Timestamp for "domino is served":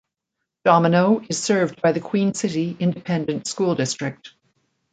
0.65-1.79